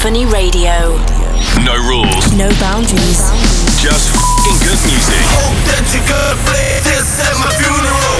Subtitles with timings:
[0.00, 0.96] Sinphony Radio.
[1.62, 3.20] No rules, No boundaries.
[3.76, 4.08] just
[4.40, 5.20] fing good music.
[5.28, 8.16] Hope that you could play this at my funeral.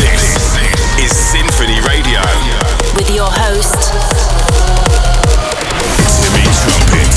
[0.00, 0.24] This
[1.04, 2.24] is Sinphony Radio.
[2.96, 3.92] With your host,
[6.24, 7.10] Timmy Trumpet.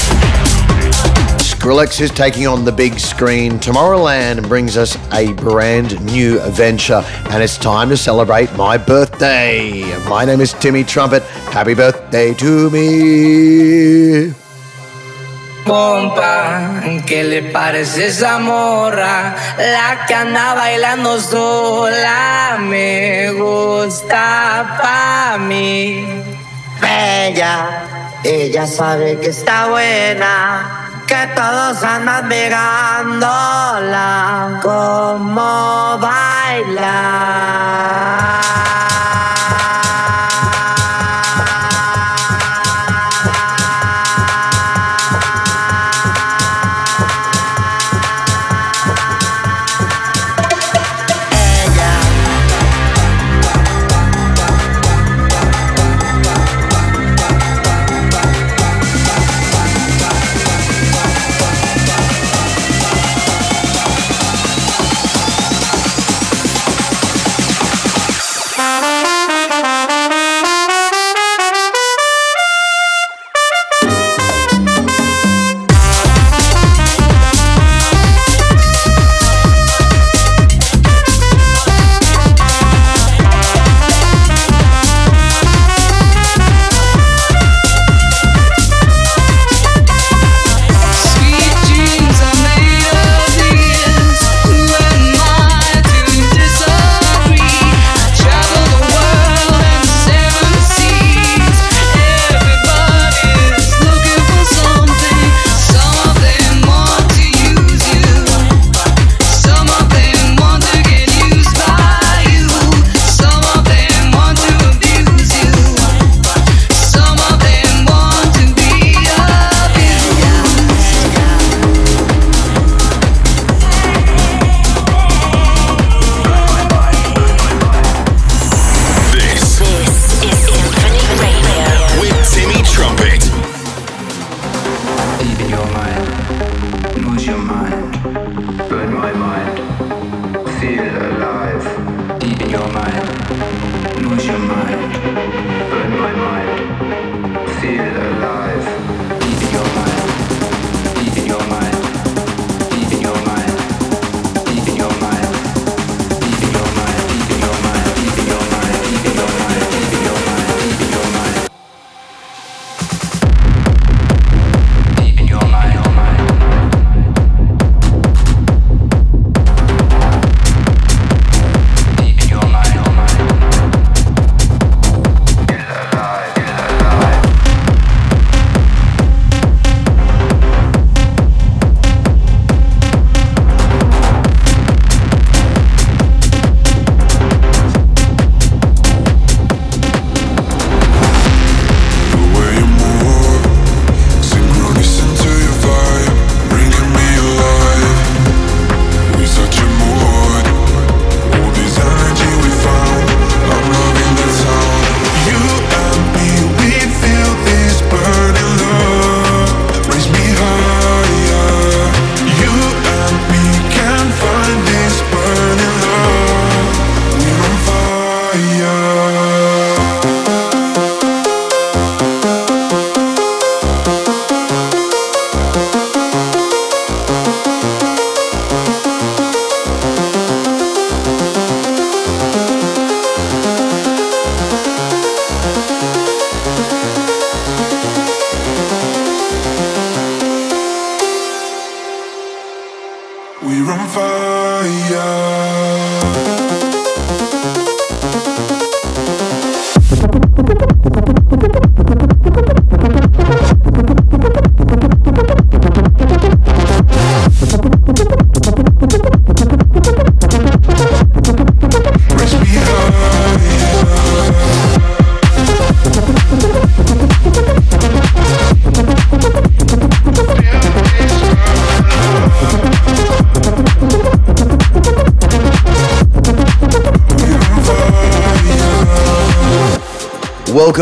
[1.39, 3.59] Skrillex is taking on the big screen.
[3.59, 9.84] Tomorrowland brings us a brand new adventure, and it's time to celebrate my birthday.
[10.08, 11.23] My name is Timmy Trumpet.
[11.52, 14.34] Happy birthday to me.
[15.66, 19.36] Compa, ¿qué le parece esa morra?
[19.58, 26.06] La que anda bailando sola me gusta pa' mí.
[26.82, 27.84] Ella,
[28.23, 33.82] ella sabe que está buena, que todos andan mirándola
[34.64, 36.88] como baila.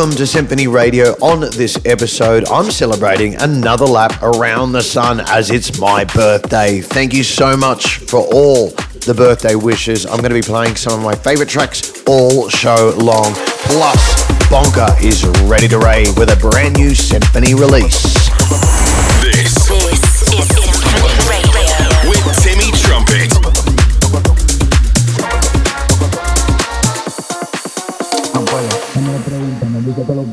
[0.05, 1.13] Welcome to Sinphony Radio.
[1.13, 6.79] On this episode, I'm celebrating another lap around the sun as it's my birthday.
[6.79, 8.69] Thank you so much for all
[9.07, 10.05] the birthday wishes.
[10.05, 13.33] I'm going to be playing some of my favorite tracks all show long.
[13.33, 18.34] Plus, Bonka is ready to rave with a brand new Sinphony release.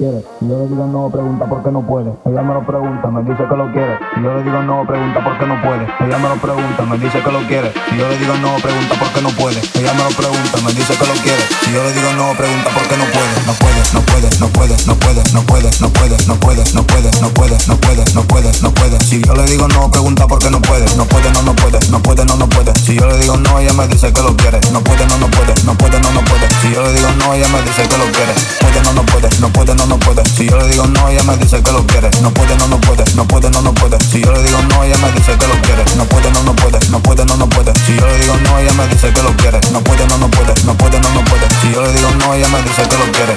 [0.03, 0.09] Si
[0.49, 2.11] yo le digo no, pregunta por qué no puede.
[2.27, 3.99] Ella me lo pregunta, me dice que lo quiere.
[4.13, 5.87] Si yo le digo no, pregunta por qué no puede.
[6.03, 7.71] Ella me lo pregunta, me dice que lo quiere.
[7.87, 9.63] Si yo le digo no, pregunta por qué no puede.
[9.79, 11.43] Ella me lo pregunta, me dice que lo quiere.
[11.63, 13.31] Si yo le digo no, pregunta por qué no puede.
[13.47, 16.83] No puede, no puede, no puede, no puede, no puede, no puede, no puede, no
[16.83, 18.99] puede, no puede, no puede, no puede, no puede.
[19.07, 20.83] Si yo le digo no, pregunta por qué no puede.
[20.99, 22.75] No puede, no, no puede, no puede, no, no puede.
[22.75, 24.59] Si yo le digo no, ella me dice que lo quiere.
[24.75, 26.51] No puede, no, no puede, no puede, no, no puede.
[26.59, 28.35] Si yo le digo no, ella me dice que lo quiere.
[28.59, 30.25] Puede, no, no puede, no puede, no, no puede.
[30.25, 32.09] Si yo le digo no, ella me dice que lo quiere.
[32.23, 33.99] No puede, no, no puede, no puede, no, no puede.
[34.11, 35.85] Si yo le digo no, ella me dice que lo quiere.
[35.97, 37.73] No puede, no, no puede, no puede, no, no puede.
[37.85, 39.61] Si yo le digo no, ella me dice que lo quiere.
[39.71, 41.47] No puede, no, no puede, no puede, no, no puede.
[41.61, 43.35] Si yo le digo no, ella me dice que lo quiere.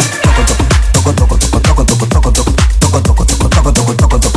[0.94, 3.96] Toco, toco, toco, toco, toco, toco, toco, toco, toco, toco, toco, toco, toco, toco, toco,
[3.96, 4.35] toco, toco,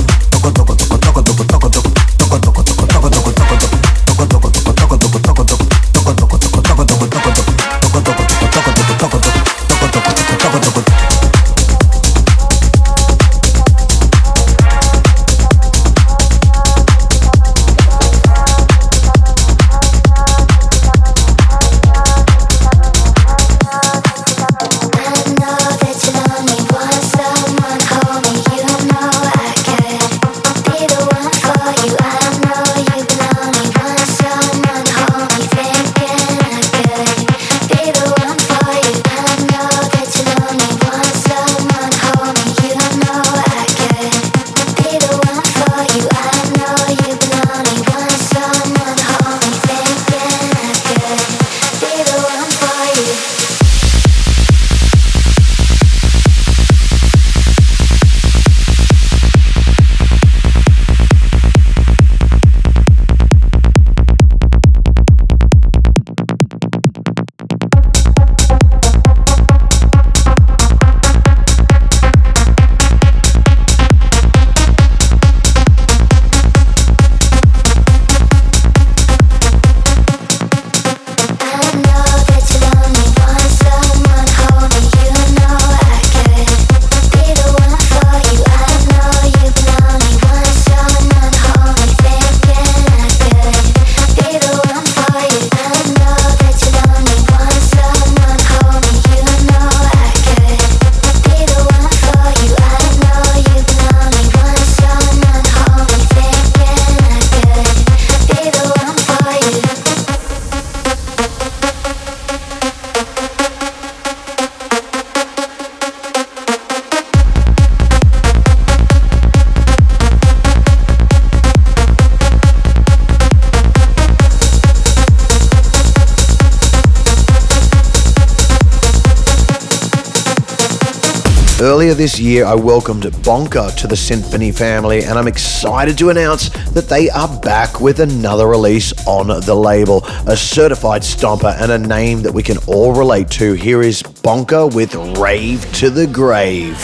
[131.98, 136.88] this year, I welcomed Bonka to the Sinphony family, and I'm excited to announce that
[136.88, 140.04] they are back with another release on the label.
[140.28, 143.54] A certified stomper and a name that we can all relate to.
[143.54, 146.78] Here is Bonka with Rave to the Grave.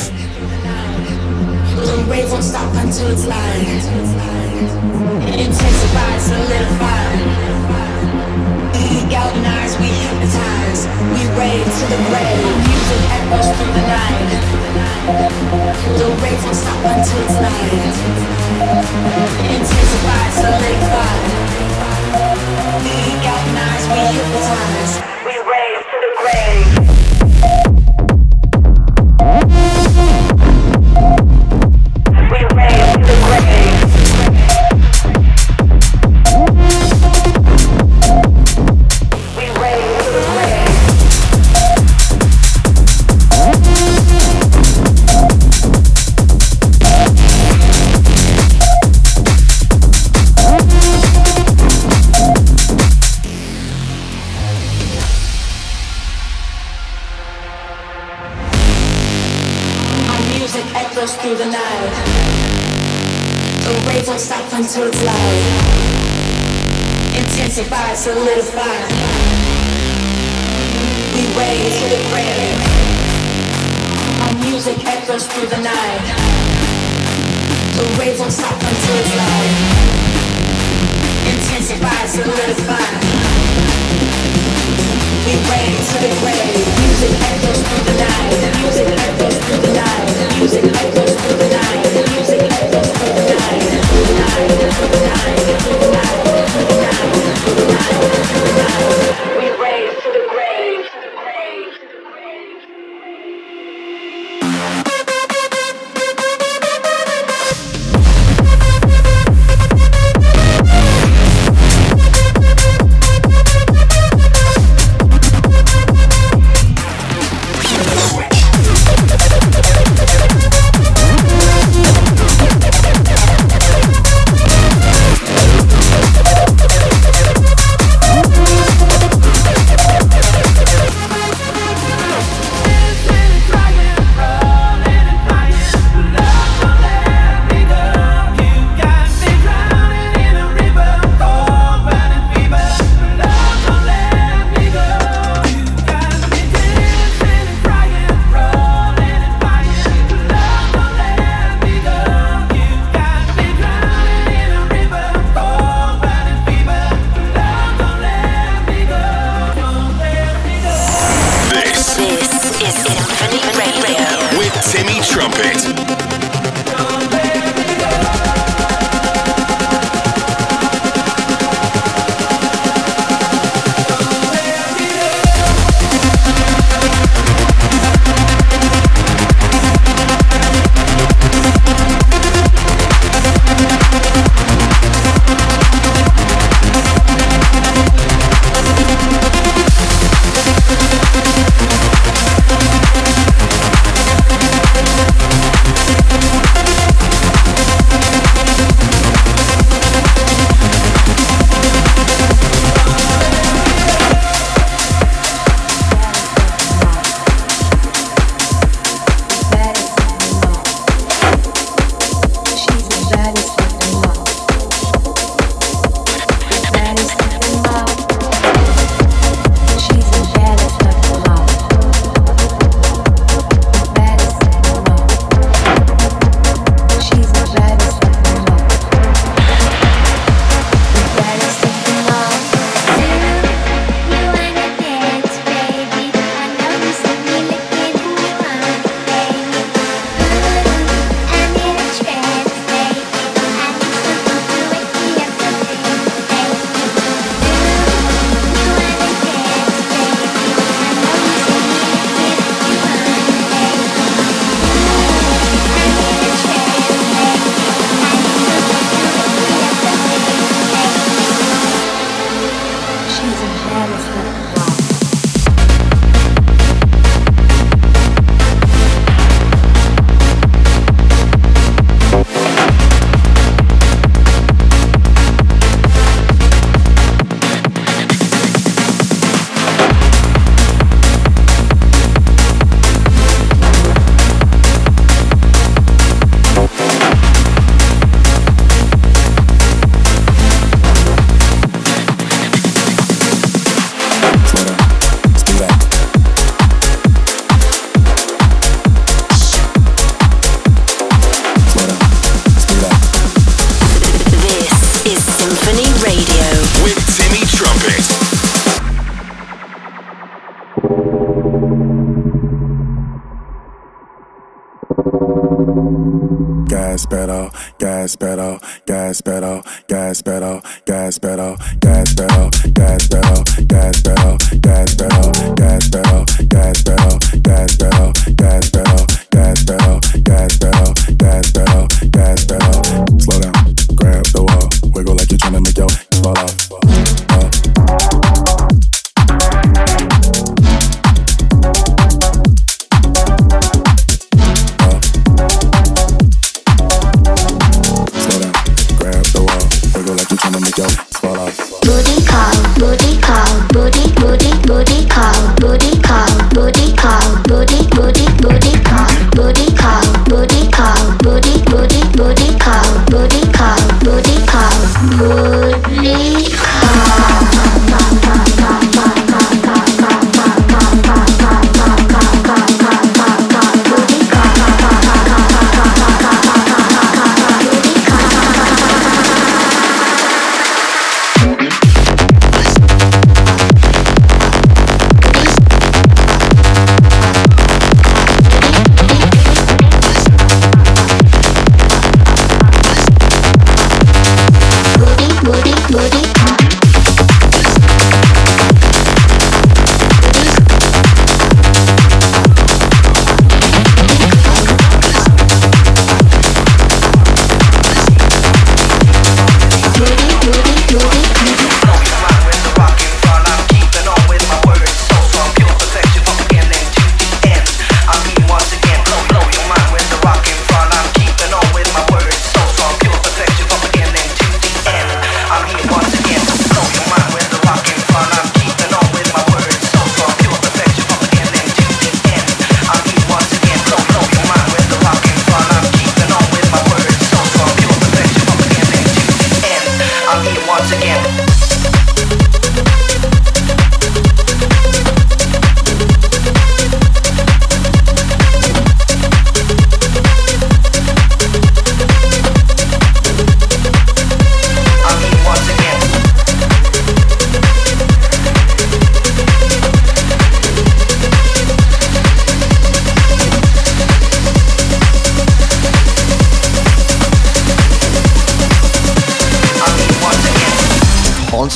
[9.80, 10.13] We.
[11.12, 12.56] We rave to the grave.
[12.64, 14.30] Music echoes through the night.
[15.98, 17.96] The rave won't stop until it's live.
[19.52, 21.14] Intensify, solidify.
[22.84, 24.92] We galvanize, we hypnotize.
[25.26, 26.83] We rave to the grave.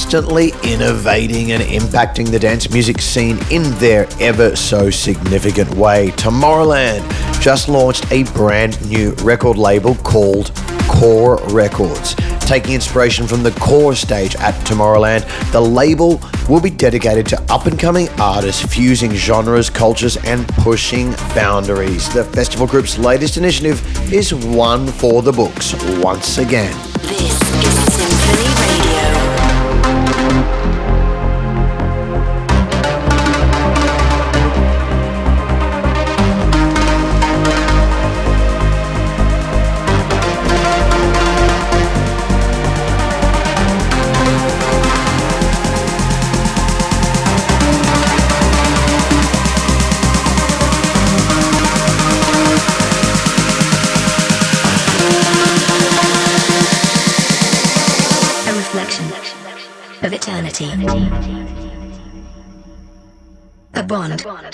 [0.09, 6.09] constantly innovating and impacting the dance music scene in their ever so significant way.
[6.13, 7.03] Tomorrowland
[7.43, 10.51] just launched a brand new record label called
[10.89, 12.15] Core Records.
[12.41, 17.67] Taking inspiration from the core stage at Tomorrowland, the label will be dedicated to up
[17.67, 22.11] and coming artists fusing genres, cultures, and pushing boundaries.
[22.15, 26.88] The festival group's latest initiative is one for the books once again.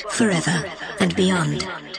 [0.01, 0.65] forever
[1.01, 1.94] and beyond.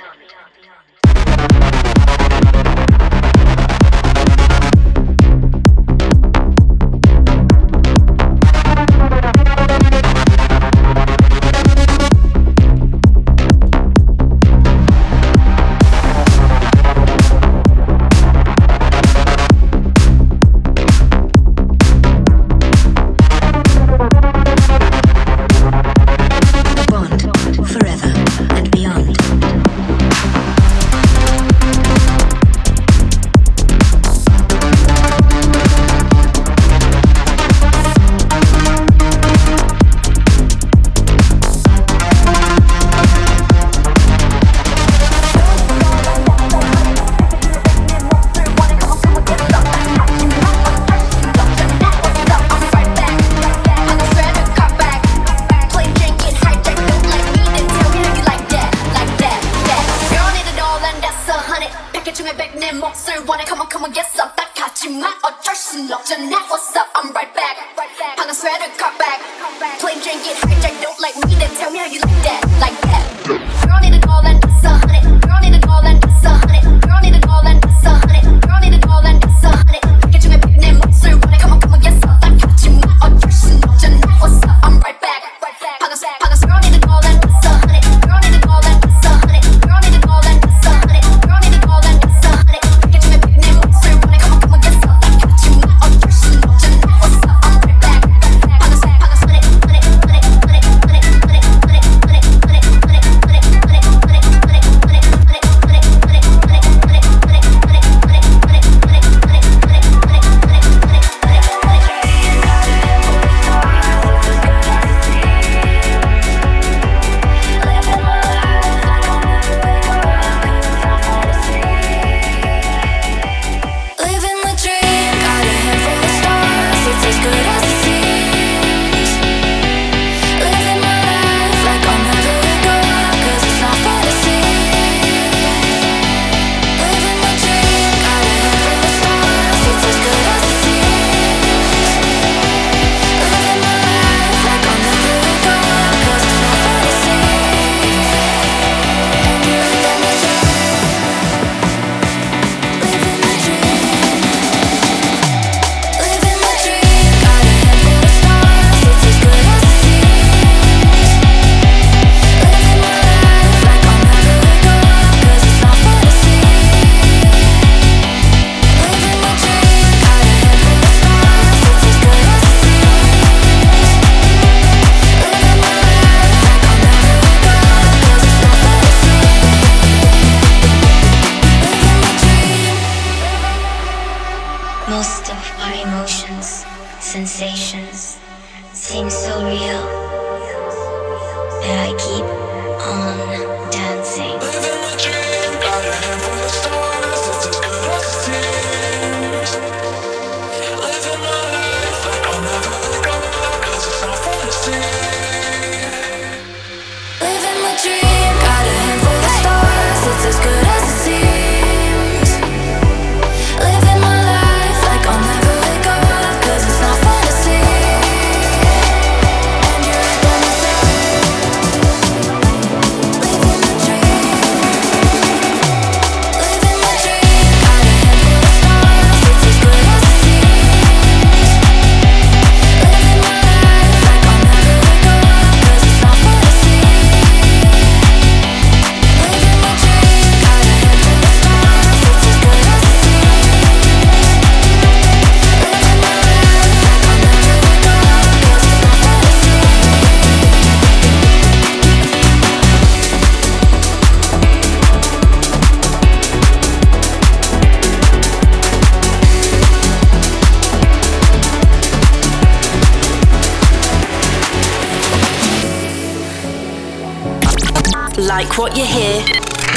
[268.65, 269.21] what you hear.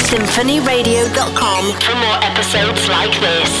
[0.09, 3.58] SinphonyRadio.com for more episodes like this.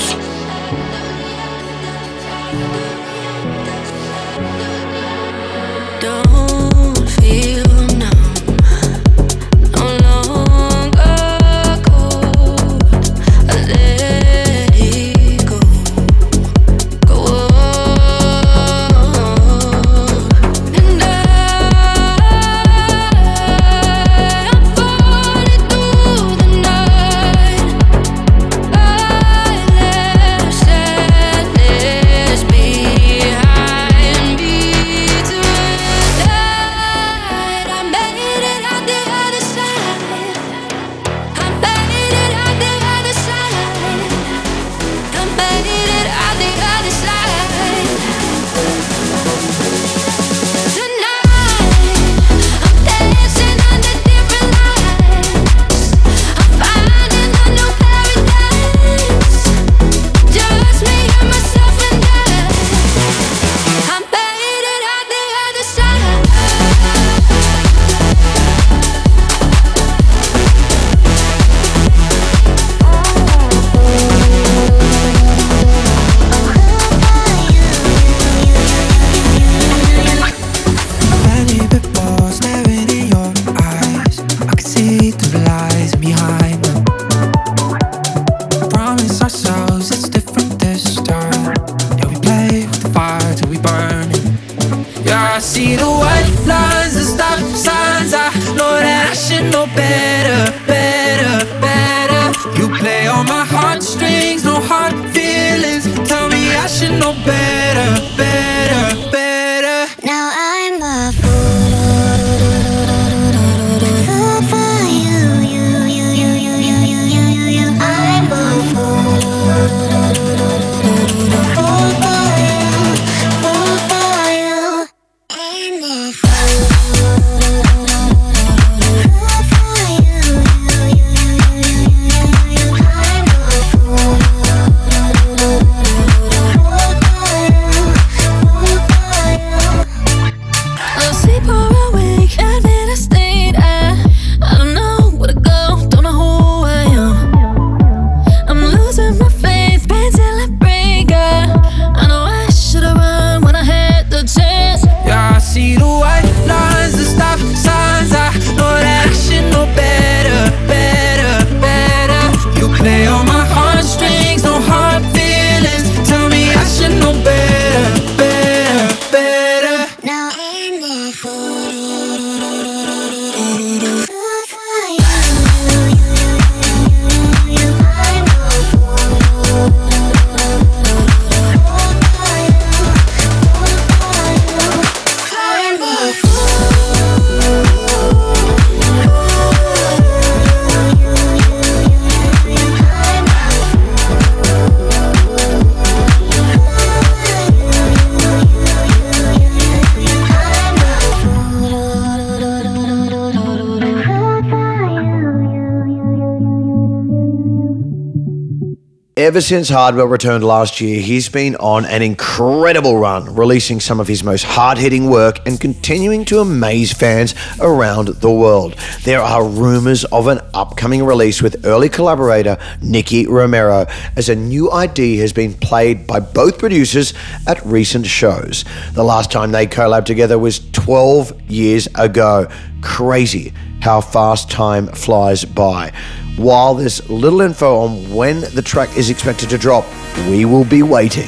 [209.29, 214.07] ever since Hardwell returned last year, he's been on an incredible run, releasing some of
[214.07, 218.73] his most hard hitting work and continuing to amaze fans around the world.
[219.03, 224.71] There are rumors of an upcoming release with early collaborator Nicky Romero, as a new
[224.71, 227.13] ID has been played by both producers
[227.45, 228.65] at recent shows.
[228.93, 232.47] The last time they collabed together was 12 years ago.
[232.81, 235.91] Crazy how fast time flies by.
[236.39, 239.85] While there's little info on when the track is expected to drop,
[240.29, 241.27] we will be waiting.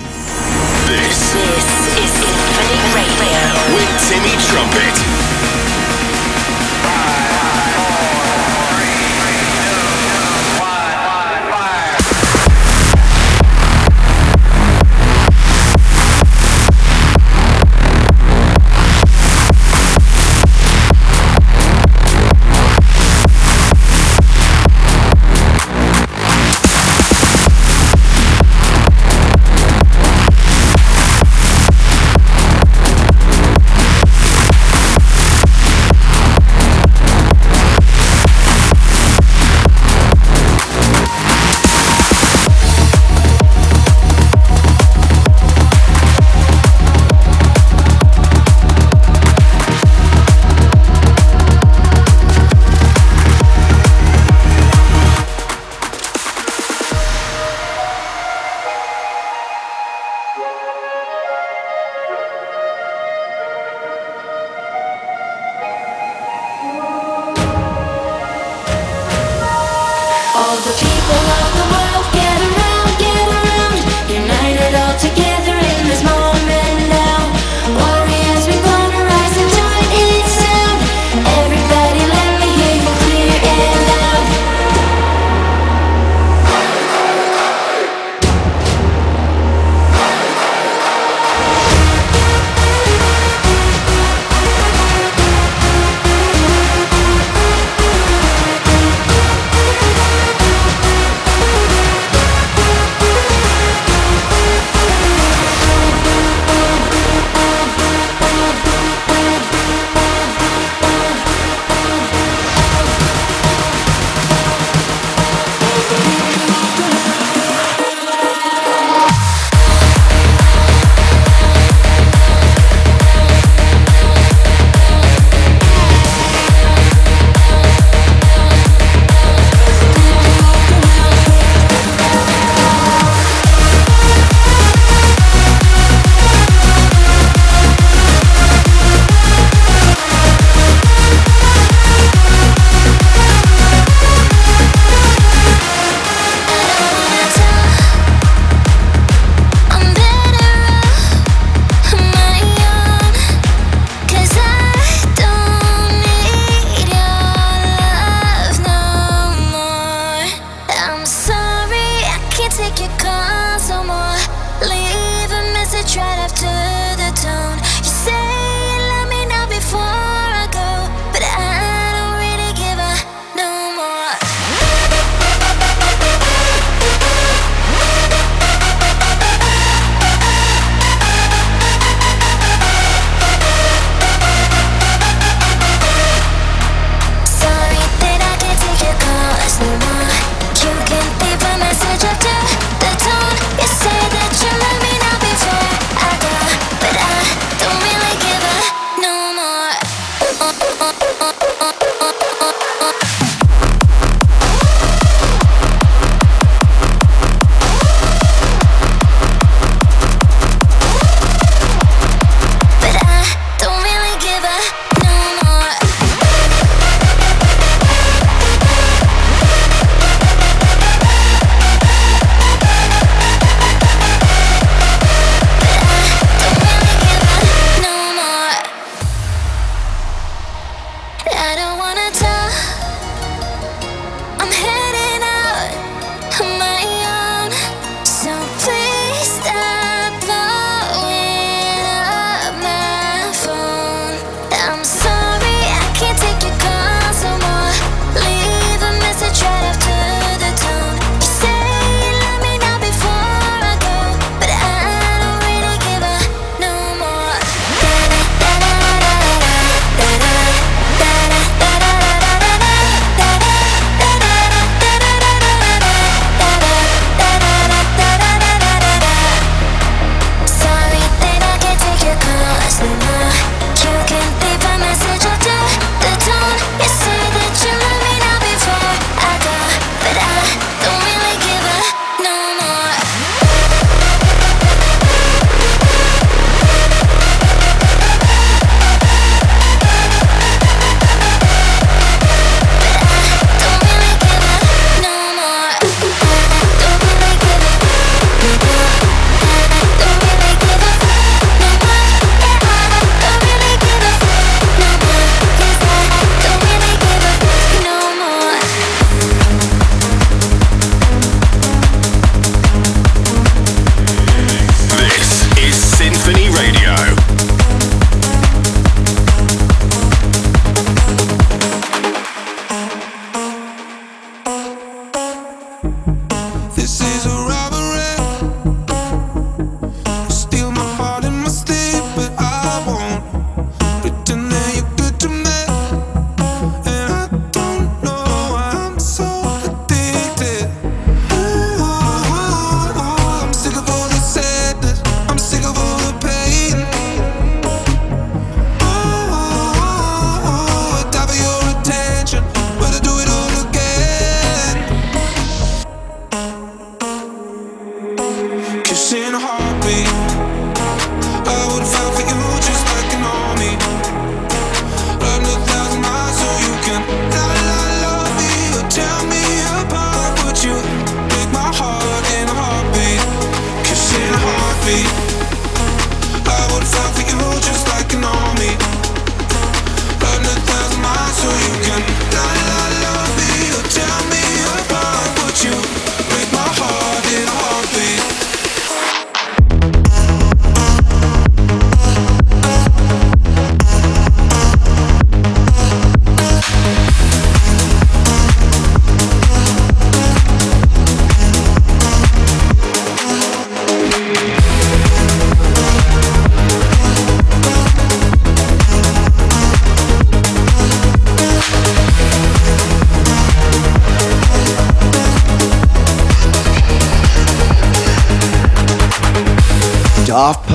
[0.88, 5.11] This, this is Infinite Radio with Timmy Trumpet.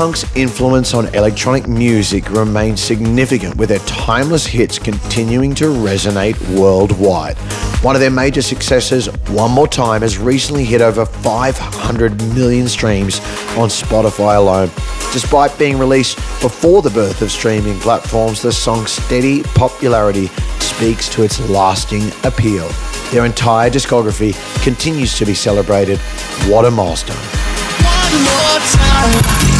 [0.07, 7.37] Punk's influence on electronic music remains significant, with their timeless hits continuing to resonate worldwide.
[7.83, 13.19] One of their major successes, One More Time, has recently hit over 500 million streams
[13.59, 14.71] on Spotify alone.
[15.13, 20.29] Despite being released before the birth of streaming platforms, the song's steady popularity
[20.61, 22.69] speaks to its lasting appeal.
[23.11, 25.99] Their entire discography continues to be celebrated.
[26.47, 27.17] What a milestone!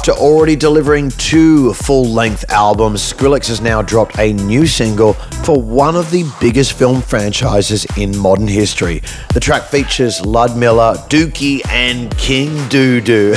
[0.00, 5.12] After already delivering two full length albums, Skrillex has now dropped a new single
[5.44, 9.02] for one of the biggest film franchises in modern history.
[9.34, 13.36] The track features Ludmilla, Duki, and King Doodoo.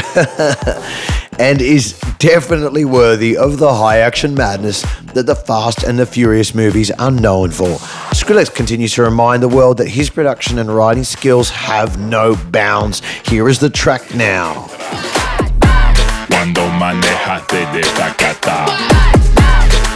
[1.40, 4.84] and is definitely worthy of the high action madness
[5.14, 7.76] that the Fast and the Furious movies are known for.
[8.16, 13.02] Skrillex continues to remind the world that his production and writing skills have no bounds.
[13.26, 14.70] Here is the track now.
[16.44, 18.66] Cuando manejas de desacata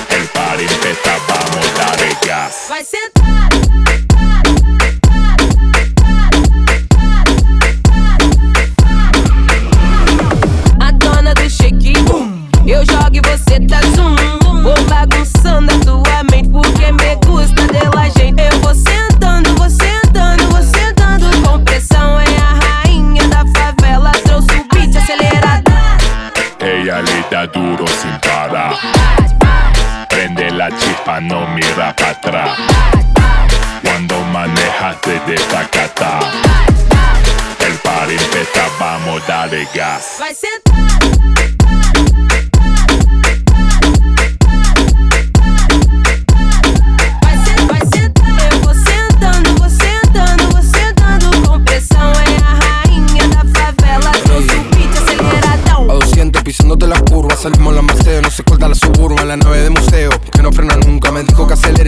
[0.09, 3.49] El party empieza, vamos dale gas Vai sentar.
[10.79, 12.47] A dona do shake boom.
[12.65, 14.15] Eu jogo e você tá zoom.
[14.63, 18.41] Vou bagunçando a tua mente porque me gusta dela, gente.
[18.41, 18.96] Eu vou sentando,
[27.45, 28.73] Duro sin parar
[30.09, 32.49] Prende la chispa, no mira para atrás.
[33.83, 36.19] Cuando manejas de desacata
[37.59, 40.17] El party empieza, vamos dale gas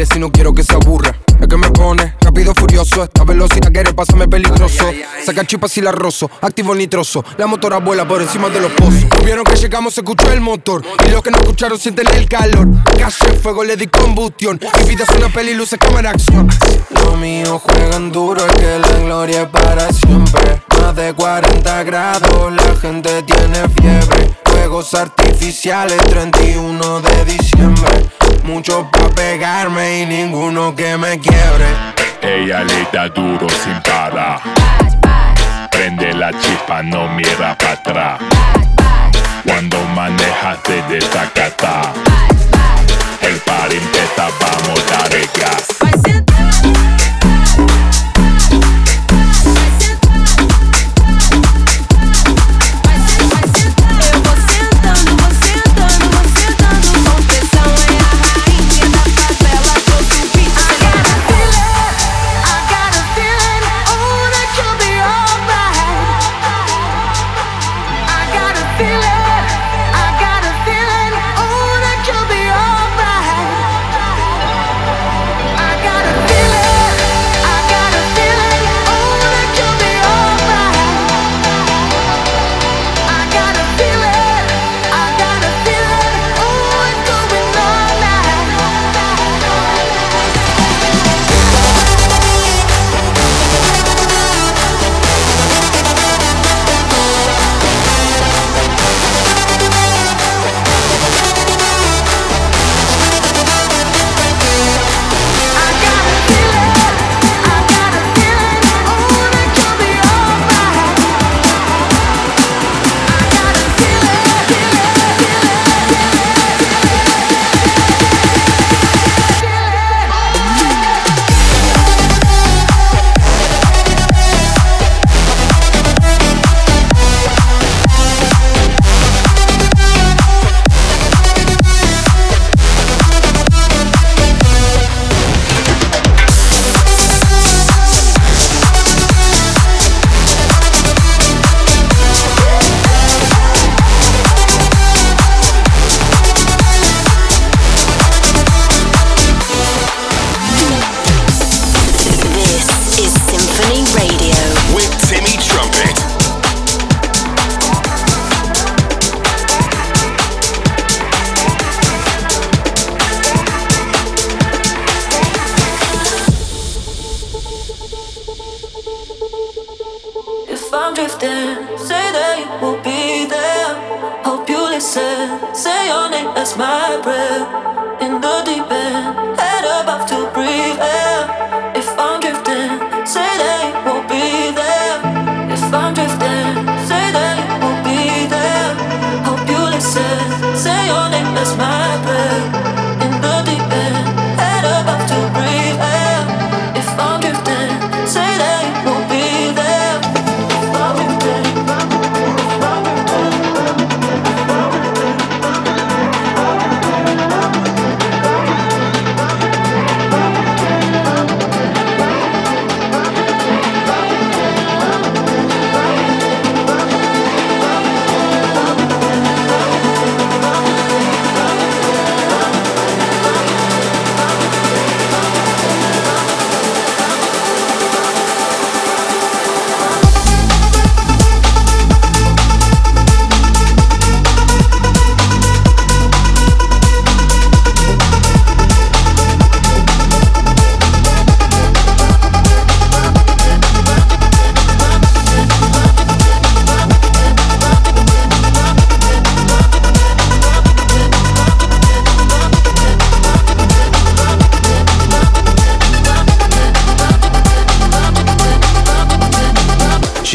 [0.02, 1.14] acelere si no quiero que se aburra.
[1.40, 4.92] Es que me pone rápido furioso, esta velocidad quiere pasarme peligroso.
[5.26, 8.72] Saca chispas y la rozo, activo el nitroso, la motora vuela por encima de los
[8.74, 9.06] pozos.
[9.24, 12.68] Vieron que llegamos, se escuchó el motor, y los que no escucharon sienten el calor.
[12.98, 16.50] Calle fuego, le di combustión, mi vida es una peli, luces, cámara, acción.
[16.90, 20.62] Los míos juegan duro, es que la gloria es para siempre.
[20.82, 24.34] Más de 40 grados, la gente tiene fiebre.
[24.44, 28.10] Fuegos artificiales, 31 de diciembre.
[28.50, 31.68] Muchos pa' pegarme y ninguno que me quiebre.
[32.20, 34.42] Ella le da duro sin parar
[35.70, 38.20] Prende la chispa, no mira para atrás
[39.46, 41.94] Cuando manejas de desacata
[43.22, 45.79] El party empieza, vamos dale gas Vai sentar.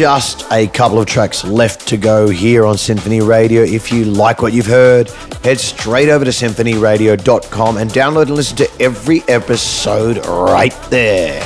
[0.05, 3.63] just a couple of tracks left to go here on Sinphony Radio.
[3.63, 5.09] If you like what you've heard,
[5.43, 11.44] head straight over to SinphonyRadio.com and download and listen to every episode right there.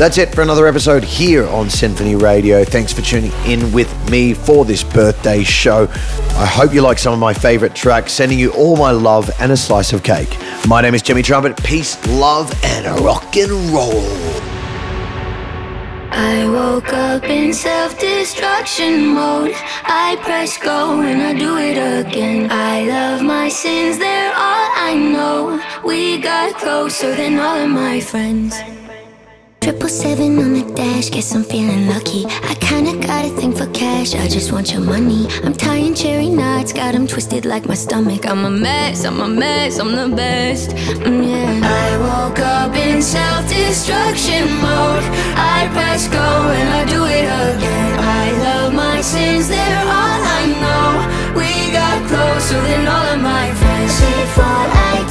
[0.00, 2.64] That's it for another episode here on Sinphony Radio.
[2.64, 5.88] Thanks for tuning in with me for this birthday show.
[5.90, 9.52] I hope you like some of my favorite tracks, sending you all my love and
[9.52, 10.34] a slice of cake.
[10.66, 11.62] My name is Timmy Trumpet.
[11.62, 14.00] Peace, love, and rock and roll.
[16.12, 19.52] I woke up in self-destruction mode.
[19.84, 22.48] I press go and I do it again.
[22.50, 25.62] I love my sins, they're all I know.
[25.84, 28.54] We got closer than all of my friends.
[29.60, 32.24] Triple seven on the dash, guess I'm feeling lucky.
[32.48, 35.28] I kinda got a thing for cash, I just want your money.
[35.44, 38.26] I'm tying cherry knots, got 'em twisted like my stomach.
[38.26, 40.70] I'm a mess, I'm a mess, I'm the best.
[41.04, 41.84] Mm, yeah.
[41.84, 45.04] I woke up in self destruction mode.
[45.36, 47.90] I press go and I do it again.
[48.22, 50.88] I love my sins, they're all I know.
[51.40, 53.94] We got closer than all of my friends.
[54.00, 55.04] Before I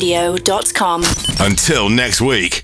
[0.00, 1.02] SinphonyRadio.com.
[1.40, 2.55] Until next week.